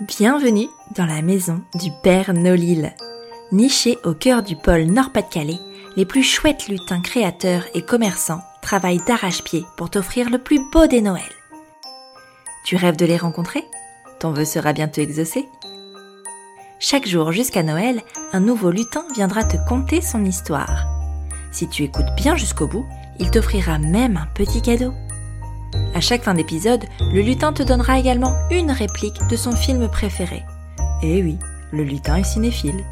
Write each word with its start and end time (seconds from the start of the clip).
Bienvenue 0.00 0.68
dans 0.96 1.06
la 1.06 1.22
maison 1.22 1.64
du 1.74 1.90
Père 2.04 2.32
Nolil. 2.32 2.94
Niché 3.50 3.98
au 4.04 4.14
cœur 4.14 4.44
du 4.44 4.54
pôle 4.54 4.84
Nord-Pas-de-Calais, 4.84 5.58
les 5.96 6.06
plus 6.06 6.22
chouettes 6.22 6.68
lutins 6.68 7.00
créateurs 7.00 7.64
et 7.74 7.82
commerçants 7.82 8.44
travaillent 8.62 9.04
d'arrache-pied 9.08 9.64
pour 9.76 9.90
t'offrir 9.90 10.30
le 10.30 10.38
plus 10.38 10.60
beau 10.70 10.86
des 10.86 11.00
Noëls. 11.00 11.24
Tu 12.64 12.76
rêves 12.76 12.96
de 12.96 13.06
les 13.06 13.16
rencontrer? 13.16 13.64
Ton 14.20 14.30
vœu 14.30 14.44
sera 14.44 14.72
bientôt 14.72 15.00
exaucé? 15.00 15.48
Chaque 16.78 17.08
jour 17.08 17.32
jusqu'à 17.32 17.64
Noël, 17.64 18.00
un 18.32 18.40
nouveau 18.40 18.70
lutin 18.70 19.04
viendra 19.16 19.42
te 19.42 19.56
conter 19.68 20.00
son 20.00 20.24
histoire. 20.24 20.86
Si 21.50 21.68
tu 21.68 21.82
écoutes 21.82 22.14
bien 22.16 22.36
jusqu'au 22.36 22.68
bout, 22.68 22.86
il 23.18 23.32
t'offrira 23.32 23.80
même 23.80 24.16
un 24.16 24.28
petit 24.32 24.62
cadeau. 24.62 24.94
À 25.94 26.00
chaque 26.00 26.22
fin 26.22 26.34
d'épisode, 26.34 26.84
le 27.12 27.20
lutin 27.20 27.52
te 27.52 27.62
donnera 27.62 27.98
également 27.98 28.34
une 28.50 28.70
réplique 28.70 29.20
de 29.28 29.36
son 29.36 29.52
film 29.52 29.88
préféré. 29.88 30.44
Et 31.02 31.22
oui, 31.22 31.38
le 31.72 31.82
lutin 31.82 32.16
est 32.16 32.24
cinéphile. 32.24 32.84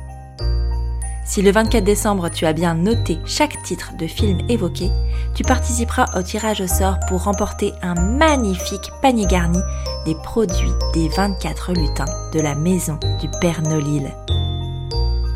Si 1.27 1.43
le 1.43 1.51
24 1.51 1.83
décembre 1.83 2.31
tu 2.31 2.47
as 2.47 2.53
bien 2.53 2.75
noté 2.75 3.19
chaque 3.27 3.61
titre 3.65 3.93
de 3.99 4.07
film 4.07 4.39
évoqué, 4.49 4.91
tu 5.35 5.43
participeras 5.43 6.07
au 6.17 6.23
tirage 6.23 6.61
au 6.61 6.69
sort 6.69 6.99
pour 7.09 7.25
remporter 7.25 7.73
un 7.83 7.95
magnifique 7.95 8.91
panier 9.03 9.27
garni 9.27 9.59
des 10.05 10.15
produits 10.15 10.71
des 10.95 11.09
24 11.09 11.73
lutins 11.73 12.05
de 12.33 12.41
la 12.41 12.55
maison 12.55 12.99
du 13.21 13.29
Père 13.41 13.61
Nolil. 13.63 14.15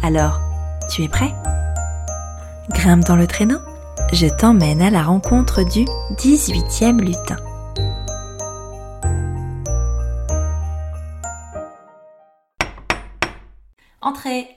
Alors, 0.03 0.41
tu 0.91 1.03
es 1.03 1.09
prêt? 1.09 1.35
Grimpe 2.71 3.05
dans 3.05 3.17
le 3.17 3.27
traîneau, 3.27 3.59
je 4.13 4.27
t'emmène 4.27 4.83
à 4.83 4.91
la 4.91 5.03
rencontre 5.03 5.63
du 5.63 5.85
18e 6.17 7.01
lutin. 7.01 7.37
Entrez 14.01 14.49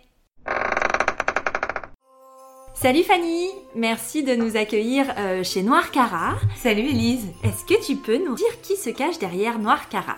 Salut 2.73 3.03
Fanny, 3.03 3.47
merci 3.75 4.23
de 4.23 4.35
nous 4.35 4.57
accueillir 4.57 5.05
euh, 5.17 5.43
chez 5.43 5.61
Noir 5.61 5.91
Cara. 5.91 6.35
Salut 6.57 6.81
Elise. 6.89 7.27
Est-ce 7.43 7.63
que 7.65 7.85
tu 7.85 7.95
peux 7.95 8.17
nous 8.17 8.35
dire 8.35 8.61
qui 8.61 8.75
se 8.75 8.89
cache 8.89 9.19
derrière 9.19 9.59
Noir 9.59 9.87
Cara 9.87 10.17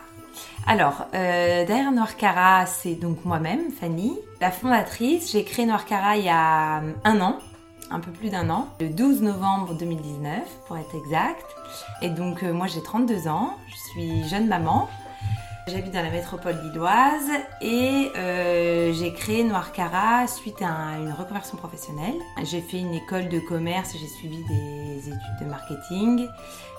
Alors, 0.66 1.06
euh, 1.14 1.66
derrière 1.66 1.92
Noir 1.92 2.16
Cara, 2.16 2.66
c'est 2.66 2.96
donc 2.96 3.24
moi-même, 3.26 3.72
Fanny, 3.80 4.18
la 4.42 4.50
fondatrice. 4.50 5.32
J'ai 5.32 5.44
créé 5.44 5.66
Noir 5.66 5.86
Cara 5.86 6.18
il 6.18 6.24
y 6.24 6.30
a 6.30 6.80
euh, 6.80 6.94
un 7.04 7.22
an, 7.22 7.40
un 7.92 8.00
peu 8.00 8.12
plus 8.12 8.30
d'un 8.30 8.50
an, 8.50 8.68
le 8.80 8.90
12 8.90 9.22
novembre 9.22 9.74
2019 9.76 10.40
pour 10.68 10.78
être 10.78 10.96
exact. 10.96 11.46
Et 12.02 12.10
donc 12.10 12.44
moi 12.44 12.68
j'ai 12.68 12.82
32 12.82 13.28
ans, 13.28 13.56
je 13.68 13.76
suis 13.76 14.28
jeune 14.28 14.48
maman. 14.48 14.90
J'habite 15.68 15.94
dans 15.94 16.04
la 16.04 16.12
métropole 16.12 16.56
lilloise 16.64 17.28
et 17.60 18.12
euh, 18.16 18.85
créé 19.16 19.44
Noir 19.44 19.72
Cara 19.72 20.28
suite 20.28 20.62
à 20.62 20.98
une 21.00 21.12
reconversion 21.12 21.58
professionnelle. 21.58 22.16
J'ai 22.44 22.62
fait 22.62 22.80
une 22.80 22.94
école 22.94 23.30
de 23.30 23.40
commerce, 23.40 23.96
j'ai 24.00 24.08
suivi 24.08 24.44
des 24.44 25.08
études 25.08 25.40
de 25.42 25.46
marketing. 25.46 26.28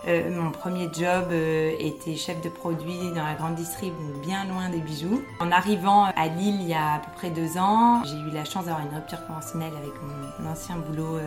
Euh, 0.07 0.31
mon 0.31 0.53
premier 0.53 0.89
job 0.93 1.29
euh, 1.33 1.75
était 1.81 2.15
chef 2.15 2.41
de 2.43 2.49
produit 2.49 3.11
dans 3.15 3.25
la 3.25 3.35
grande 3.35 3.55
distrib, 3.57 3.95
bien 4.23 4.45
loin 4.45 4.69
des 4.69 4.79
bijoux. 4.79 5.23
En 5.41 5.51
arrivant 5.51 6.05
à 6.05 6.29
Lille 6.29 6.61
il 6.61 6.69
y 6.69 6.75
a 6.75 6.95
à 6.95 6.99
peu 6.99 7.11
près 7.17 7.31
deux 7.31 7.59
ans, 7.59 8.03
j'ai 8.05 8.19
eu 8.19 8.31
la 8.31 8.45
chance 8.45 8.67
d'avoir 8.67 8.87
une 8.87 8.95
rupture 8.95 9.27
conventionnelle 9.27 9.73
avec 9.77 9.93
mon 10.39 10.51
ancien 10.51 10.77
boulot 10.77 11.19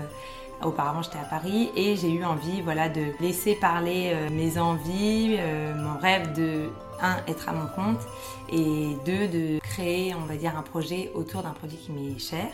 Auparavant, 0.64 1.02
j'étais 1.02 1.20
à 1.20 1.24
Paris 1.24 1.70
et 1.78 1.96
j'ai 1.96 2.12
eu 2.12 2.26
envie 2.26 2.62
voilà, 2.62 2.90
de 2.90 3.14
laisser 3.22 3.56
parler 3.56 4.12
euh, 4.14 4.30
mes 4.30 4.58
envies, 4.58 5.38
euh, 5.40 5.74
mon 5.74 5.98
rêve 5.98 6.34
de, 6.34 6.70
un, 7.02 7.16
être 7.28 7.48
à 7.48 7.54
mon 7.54 7.68
compte 7.68 8.02
et 8.52 8.98
deux, 9.06 9.28
de 9.30 9.60
créer, 9.60 10.14
on 10.16 10.26
va 10.26 10.36
dire, 10.36 10.58
un 10.58 10.62
projet 10.62 11.12
autour 11.16 11.44
d'un 11.44 11.52
produit 11.52 11.78
qui 11.78 11.94
m'est 11.94 12.20
cher, 12.20 12.48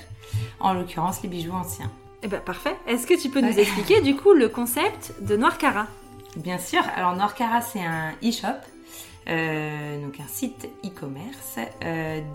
en 0.60 0.74
l'occurrence 0.74 1.24
les 1.24 1.30
bijoux 1.30 1.54
anciens. 1.54 1.92
Eh 2.22 2.28
ben 2.28 2.42
parfait. 2.42 2.76
Est-ce 2.88 3.08
que 3.08 3.20
tu 3.20 3.30
peux 3.30 3.42
nous 3.42 3.58
expliquer 3.58 4.02
du 4.02 4.16
coup 4.16 4.34
le 4.34 4.50
concept 4.50 5.16
de 5.22 5.36
Noir 5.36 5.58
Cara 5.58 5.88
Bien 6.36 6.60
sûr. 6.60 6.84
Alors 6.96 7.16
Noir 7.16 7.34
Cara, 7.34 7.62
c'est 7.62 7.82
un 7.82 8.12
e-shop. 8.24 8.60
Euh, 9.28 10.06
donc 10.06 10.20
un 10.20 10.28
site 10.28 10.70
e-commerce 10.86 11.58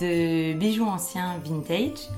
de 0.01 0.53
bijoux 0.55 0.87
anciens 0.87 1.37
vintage 1.45 2.09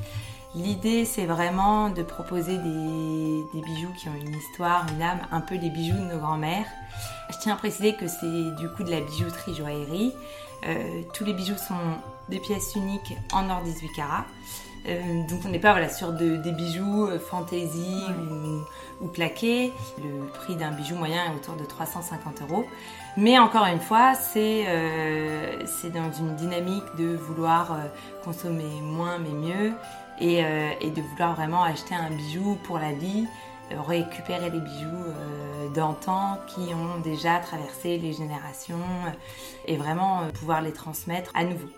L'idée, 0.55 1.07
c'est 1.07 1.25
vraiment 1.25 1.89
de 1.89 2.03
proposer 2.03 2.59
des, 2.59 3.61
bijoux 3.63 3.93
qui 3.97 4.09
ont 4.11 4.15
une 4.15 4.35
histoire, 4.35 4.85
une 4.95 5.01
âme, 5.01 5.21
un 5.31 5.41
peu 5.41 5.55
les 5.55 5.71
bijoux 5.71 5.97
de 5.97 6.13
nos 6.13 6.19
grands-mères. 6.19 6.67
Je 7.31 7.39
tiens 7.39 7.55
à 7.55 7.57
préciser 7.57 7.95
que 7.95 8.07
c'est 8.07 8.55
du 8.57 8.69
coup 8.69 8.83
de 8.83 8.91
la 8.91 9.01
bijouterie 9.01 9.55
joaillerie. 9.55 10.13
Euh, 10.67 11.03
tous 11.15 11.25
les 11.25 11.33
bijoux 11.33 11.57
sont 11.57 11.75
des 12.29 12.39
pièces 12.39 12.75
uniques 12.75 13.17
en 13.33 13.49
or 13.49 13.63
18 13.63 13.93
carats. 13.97 14.27
Euh, 14.87 15.27
donc 15.31 15.41
on 15.47 15.49
n'est 15.49 15.59
pas 15.61 15.73
voilà, 15.73 15.89
sur 15.89 16.13
des 16.13 16.53
bijoux 16.53 17.07
euh, 17.07 17.19
fantaisie 17.19 18.05
ou, 19.01 19.05
ou, 19.05 19.09
plaqués. 19.09 19.73
Le 20.05 20.27
prix 20.27 20.57
d'un 20.57 20.73
bijou 20.73 20.97
moyen 20.97 21.33
est 21.33 21.35
autour 21.35 21.57
de 21.57 21.65
350 21.65 22.43
euros. 22.43 22.67
Mais 23.17 23.39
encore 23.39 23.65
une 23.65 23.81
fois, 23.81 24.15
c'est 24.15 24.67
dans 25.95 26.13
une 26.13 26.37
dynamique 26.37 26.85
de 26.99 27.17
vouloir 27.17 27.79
consommer 28.25 28.81
moins 28.83 29.19
mais 29.19 29.31
mieux 29.31 29.73
euh, 30.21 30.71
et, 30.81 30.91
de 30.91 31.01
vouloir 31.01 31.35
vraiment 31.35 31.63
acheter 31.63 31.95
un 31.95 32.11
bijou 32.11 32.59
pour 32.65 32.79
la 32.79 32.93
vie, 32.93 33.27
euh, 33.73 33.81
récupérer 33.81 34.51
les 34.51 34.61
bijoux 34.61 34.87
euh, 34.87 35.69
d'antan 35.75 36.39
qui 36.47 36.73
ont 36.75 37.01
déjà 37.03 37.39
traversé 37.39 37.99
les 37.99 38.13
générations 38.13 38.77
et 39.67 39.77
vraiment 39.77 40.29
pouvoir 40.35 40.63
les 40.63 40.73
transmettre 40.73 41.31
à 41.35 41.45
nouveau. 41.45 41.69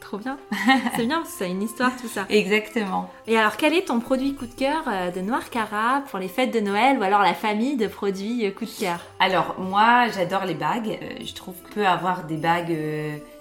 Trop 0.00 0.18
bien. 0.18 0.38
C'est 0.96 1.06
bien 1.06 1.18
parce 1.18 1.32
que 1.32 1.38
ça 1.38 1.44
a 1.44 1.48
une 1.48 1.62
histoire 1.62 1.90
tout 2.00 2.06
ça. 2.06 2.24
Exactement. 2.28 3.10
Et 3.26 3.36
alors 3.36 3.56
quel 3.56 3.74
est 3.74 3.86
ton 3.86 3.98
produit 3.98 4.34
coup 4.34 4.46
de 4.46 4.54
cœur 4.54 4.84
de 5.14 5.20
Noir 5.20 5.50
Cara 5.50 6.02
pour 6.08 6.18
les 6.20 6.28
fêtes 6.28 6.54
de 6.54 6.60
Noël 6.60 6.98
ou 6.98 7.02
alors 7.02 7.20
la 7.20 7.34
famille 7.34 7.76
de 7.76 7.88
produits 7.88 8.54
coup 8.54 8.64
de 8.64 8.70
cœur? 8.70 9.00
Alors 9.18 9.56
moi 9.58 10.08
j'adore 10.08 10.44
les 10.44 10.54
bagues. 10.54 10.98
Je 11.20 11.34
trouve 11.34 11.56
qu'on 11.62 11.74
peut 11.74 11.86
avoir 11.86 12.24
des 12.24 12.36
bagues 12.36 12.76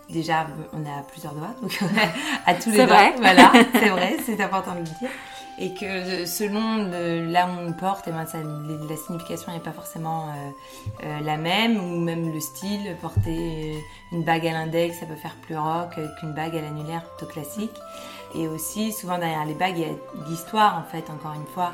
déjà, 0.10 0.48
on 0.74 0.82
a 0.86 1.04
plusieurs 1.04 1.34
doigts, 1.34 1.54
donc 1.62 1.78
à 2.46 2.54
tous 2.54 2.72
les 2.72 2.78
doigts. 2.78 2.88
Vrai. 2.88 3.14
Voilà, 3.18 3.52
c'est 3.74 3.90
vrai, 3.90 4.18
c'est 4.26 4.42
important 4.42 4.74
de 4.74 4.80
le 4.80 4.84
dire. 4.84 5.10
Et 5.60 5.74
que 5.74 6.26
selon 6.28 6.88
là 7.32 7.48
où 7.48 7.68
on 7.68 7.74
porte, 7.74 8.08
et 8.08 8.12
eh 8.12 8.14
ben 8.14 8.28
ça, 8.28 8.38
la 8.38 8.96
signification 8.96 9.52
n'est 9.52 9.60
pas 9.60 9.72
forcément 9.72 10.28
euh, 10.28 10.50
euh, 11.04 11.20
la 11.22 11.38
même, 11.38 11.78
ou 11.78 12.00
même 12.00 12.32
le 12.32 12.40
style. 12.40 12.96
Porter 13.02 13.84
une 14.12 14.24
bague 14.24 14.46
à 14.46 14.52
l'index, 14.52 15.00
ça 15.00 15.08
peut 15.08 15.16
faire 15.16 15.36
plus 15.42 15.58
rock 15.58 15.96
qu'une 16.20 16.34
bague 16.34 16.56
à 16.56 16.62
l'annulaire 16.62 17.04
plutôt 17.06 17.32
classique. 17.32 17.74
Et 18.36 18.48
aussi, 18.48 18.94
souvent 18.94 19.18
derrière 19.18 19.46
les 19.46 19.56
bagues, 19.56 19.78
il 19.78 19.82
y 19.82 19.86
a 19.86 20.30
l'histoire 20.30 20.78
en 20.78 20.84
fait, 20.84 21.10
encore 21.10 21.34
une 21.34 21.48
fois. 21.48 21.72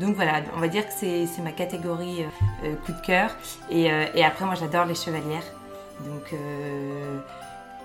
Donc 0.00 0.16
voilà, 0.16 0.40
on 0.56 0.60
va 0.60 0.68
dire 0.68 0.86
que 0.86 0.92
c'est 0.94 1.28
ma 1.42 1.52
catégorie 1.52 2.24
euh, 2.64 2.74
coup 2.86 2.92
de 2.92 3.06
cœur. 3.06 3.30
Et, 3.68 3.90
et 4.14 4.24
après, 4.24 4.46
moi 4.46 4.54
j'adore 4.54 4.86
les 4.86 4.94
chevalières. 4.94 5.44
Donc 6.06 6.32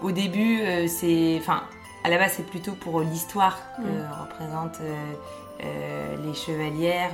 au 0.04 0.12
début, 0.12 0.62
euh, 0.62 0.88
c'est. 0.88 1.38
Enfin, 1.40 1.64
à 2.04 2.10
la 2.10 2.18
base, 2.18 2.34
c'est 2.38 2.46
plutôt 2.46 2.74
pour 2.74 3.00
l'histoire 3.00 3.58
que 3.78 3.82
mm. 3.82 4.10
représentent 4.22 4.82
euh, 4.82 5.14
euh, 5.64 6.18
les 6.26 6.34
chevalières, 6.34 7.12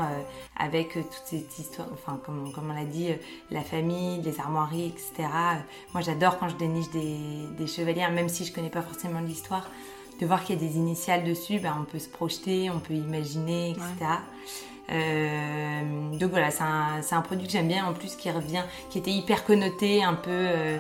avec 0.58 0.94
toute 0.94 1.22
cette 1.26 1.60
histoire, 1.60 1.88
enfin, 1.94 2.20
comme, 2.26 2.52
on 2.58 2.74
l'a 2.74 2.86
dit, 2.86 3.10
la 3.52 3.62
famille, 3.62 4.22
les 4.24 4.40
armoiries, 4.40 4.88
etc. 4.88 5.30
moi, 5.94 6.02
j'adore 6.02 6.40
quand 6.40 6.50
je 6.50 6.56
déniche 6.56 6.90
des, 6.90 7.68
chevalières, 7.68 8.12
même 8.12 8.30
si 8.30 8.46
je 8.46 8.52
connais 8.52 8.72
pas 8.72 8.82
forcément 8.82 9.20
l'histoire, 9.20 9.70
de 10.20 10.26
voir 10.26 10.44
qu'il 10.44 10.60
y 10.60 10.66
a 10.66 10.68
des 10.68 10.78
initiales 10.78 11.24
dessus, 11.24 11.60
ben, 11.60 11.76
on 11.80 11.84
peut 11.84 12.00
se 12.00 12.10
projeter, 12.10 12.72
on 12.72 12.80
peut 12.80 12.96
imaginer, 12.96 13.72
etc. 13.72 14.18
donc 16.20 16.32
voilà, 16.32 16.50
c'est 16.50 16.64
un, 16.64 17.02
un, 17.12 17.22
produit 17.22 17.46
que 17.46 17.54
j'aime 17.54 17.68
bien 17.68 17.86
en 17.86 17.94
plus 17.94 18.16
qui 18.16 18.32
revient, 18.32 18.64
qui 18.90 18.98
était 18.98 19.12
hyper 19.12 19.46
connoté, 19.46 20.04
un 20.04 20.16
peu 20.16 20.32
euh, 20.32 20.80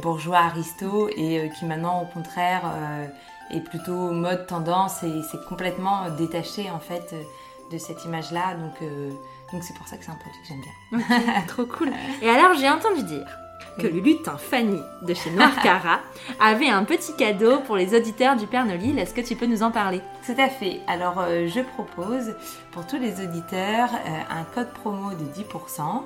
bourgeois 0.00 0.38
aristo 0.38 1.08
et 1.14 1.40
euh, 1.40 1.48
qui 1.48 1.64
maintenant 1.64 2.02
au 2.02 2.06
contraire 2.06 2.62
euh, 2.64 3.06
est 3.50 3.60
plutôt 3.60 4.10
mode 4.10 4.46
tendance 4.46 5.02
et 5.02 5.22
c'est 5.30 5.44
complètement 5.46 6.10
détaché 6.10 6.70
en 6.70 6.80
fait 6.80 7.14
de 7.70 7.78
cette 7.78 8.04
image 8.04 8.32
là 8.32 8.54
donc 8.54 8.88
donc 9.52 9.62
c'est 9.62 9.74
pour 9.74 9.86
ça 9.86 9.96
que 9.96 10.04
c'est 10.04 10.10
un 10.10 10.16
produit 10.16 10.40
que 10.40 10.48
j'aime 10.48 10.60
bien. 10.60 11.42
trop 11.46 11.66
cool. 11.66 11.92
Et 12.22 12.28
alors 12.28 12.54
j'ai 12.54 12.68
entendu 12.68 13.02
dire 13.02 13.26
que 13.78 13.86
le 13.86 14.00
lutin 14.00 14.36
Fanny 14.36 14.80
de 15.02 15.14
chez 15.14 15.30
Noir 15.30 15.54
Cara 15.62 16.00
avait 16.40 16.68
un 16.68 16.84
petit 16.84 17.14
cadeau 17.16 17.60
pour 17.60 17.76
les 17.76 17.94
auditeurs 17.94 18.36
du 18.36 18.46
Père 18.46 18.64
Nolil. 18.64 18.98
Est-ce 18.98 19.14
que 19.14 19.20
tu 19.20 19.36
peux 19.36 19.46
nous 19.46 19.62
en 19.62 19.70
parler? 19.70 20.00
Tout 20.26 20.34
à 20.38 20.48
fait. 20.48 20.80
Alors, 20.86 21.18
euh, 21.18 21.48
je 21.48 21.60
propose 21.60 22.34
pour 22.72 22.86
tous 22.86 22.98
les 22.98 23.24
auditeurs 23.24 23.90
euh, 23.92 24.20
un 24.30 24.44
code 24.54 24.72
promo 24.72 25.10
de 25.10 25.24
10% 25.24 26.02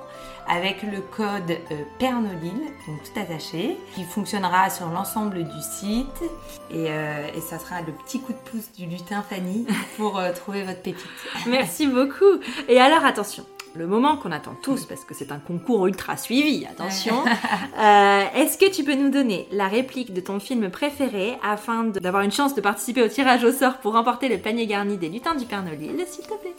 avec 0.47 0.81
le 0.83 1.01
code 1.01 1.51
euh, 1.51 1.83
Père 1.99 2.19
Nolil, 2.19 2.59
donc 2.87 3.03
tout 3.03 3.19
attaché, 3.19 3.77
qui 3.93 4.03
fonctionnera 4.03 4.69
sur 4.69 4.87
l'ensemble 4.87 5.43
du 5.43 5.61
site. 5.61 6.23
Et, 6.71 6.85
et, 6.85 7.41
ça 7.41 7.57
sera 7.57 7.81
le 7.81 7.91
petit 7.93 8.19
coup 8.21 8.33
de 8.33 8.37
pouce 8.49 8.71
du 8.77 8.85
lutin 8.85 9.23
Fanny 9.27 9.65
pour 9.97 10.21
trouver 10.35 10.63
votre 10.63 10.81
pépite. 10.81 11.05
Merci 11.47 11.87
beaucoup. 11.87 12.39
Et 12.67 12.79
alors, 12.79 13.05
attention 13.05 13.45
le 13.75 13.87
moment 13.87 14.17
qu'on 14.17 14.31
attend 14.31 14.55
tous, 14.61 14.85
parce 14.85 15.05
que 15.05 15.13
c'est 15.13 15.31
un 15.31 15.39
concours 15.39 15.87
ultra 15.87 16.17
suivi, 16.17 16.65
attention. 16.65 17.23
Euh, 17.79 18.23
est-ce 18.35 18.57
que 18.57 18.69
tu 18.69 18.83
peux 18.83 18.95
nous 18.95 19.09
donner 19.09 19.47
la 19.51 19.67
réplique 19.67 20.13
de 20.13 20.19
ton 20.19 20.39
film 20.39 20.69
préféré 20.69 21.37
afin 21.41 21.85
d'avoir 21.85 22.23
une 22.23 22.31
chance 22.31 22.53
de 22.53 22.59
participer 22.59 23.01
au 23.01 23.07
tirage 23.07 23.43
au 23.45 23.53
sort 23.53 23.77
pour 23.77 23.93
remporter 23.93 24.27
le 24.27 24.37
panier 24.37 24.67
garni 24.67 24.97
des 24.97 25.07
lutins 25.07 25.35
du 25.35 25.45
Père 25.45 25.63
Noël, 25.63 25.79
s'il 26.05 26.25
te 26.25 26.33
plaît? 26.33 26.55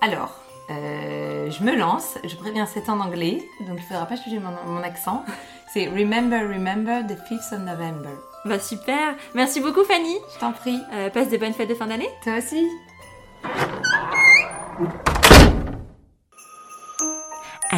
Alors, 0.00 0.34
euh, 0.70 1.50
je 1.50 1.62
me 1.62 1.76
lance, 1.76 2.18
je 2.24 2.34
préviens 2.36 2.66
c'est 2.66 2.88
en 2.88 3.00
anglais, 3.00 3.38
donc 3.68 3.78
il 3.78 3.82
faudra 3.86 4.06
pas 4.06 4.16
changer 4.16 4.38
mon, 4.38 4.82
accent. 4.82 5.24
C'est 5.72 5.88
Remember, 5.88 6.40
Remember 6.48 7.02
the 7.06 7.18
5th 7.30 7.54
of 7.54 7.60
November. 7.60 8.10
Bah 8.44 8.58
super, 8.58 9.14
merci 9.34 9.60
beaucoup 9.60 9.84
Fanny. 9.84 10.16
Je 10.34 10.40
t'en 10.40 10.52
prie. 10.52 10.80
Euh, 10.94 11.10
passe 11.10 11.28
de 11.28 11.36
bonnes 11.36 11.52
fêtes 11.52 11.68
de 11.68 11.74
fin 11.74 11.86
d'année. 11.86 12.08
Toi 12.22 12.38
aussi. 12.38 12.66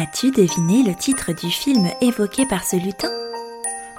As-tu 0.01 0.31
deviné 0.31 0.81
le 0.81 0.95
titre 0.95 1.33
du 1.33 1.51
film 1.51 1.89
évoqué 1.99 2.45
par 2.45 2.63
ce 2.63 2.77
lutin? 2.77 3.09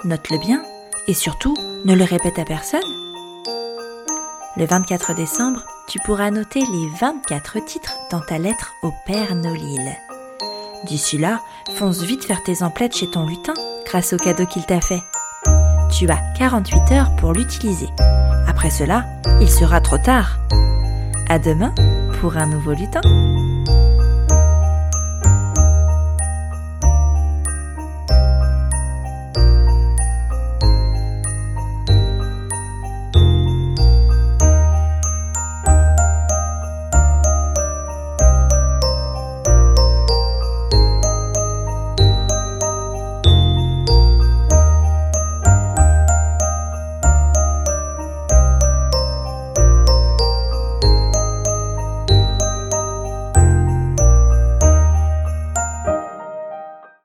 Note-le 0.03 0.39
bien 0.39 0.63
et 1.07 1.13
surtout 1.13 1.55
ne 1.85 1.93
le 1.93 2.03
répète 2.03 2.39
à 2.39 2.43
personne. 2.43 2.81
Le 4.57 4.65
24 4.65 5.13
décembre, 5.13 5.63
tu 5.87 5.99
pourras 5.99 6.31
noter 6.31 6.61
les 6.61 6.89
24 6.99 7.63
titres 7.65 7.99
dans 8.09 8.19
ta 8.19 8.39
lettre 8.39 8.73
au 8.81 8.91
Père 9.05 9.35
Nolil. 9.35 9.95
D'ici 10.85 11.19
là, 11.19 11.39
fonce 11.75 12.01
vite 12.01 12.25
faire 12.25 12.41
tes 12.41 12.63
emplettes 12.63 12.97
chez 12.97 13.11
ton 13.11 13.27
lutin 13.27 13.53
grâce 13.85 14.13
au 14.13 14.17
cadeau 14.17 14.47
qu'il 14.47 14.65
t'a 14.65 14.81
fait. 14.81 15.03
Tu 15.91 16.09
as 16.09 16.19
48 16.39 16.91
heures 16.93 17.15
pour 17.17 17.33
l'utiliser. 17.33 17.89
Après 18.47 18.71
cela, 18.71 19.05
il 19.39 19.51
sera 19.51 19.79
trop 19.81 19.99
tard. 19.99 20.39
À 21.29 21.37
demain 21.37 21.75
pour 22.19 22.37
un 22.37 22.47
nouveau 22.47 22.73
lutin. 22.73 23.01